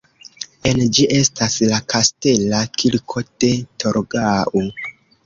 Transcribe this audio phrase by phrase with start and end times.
[0.69, 3.51] En ĝi estas la Kastela kirko de
[3.85, 4.65] Torgau.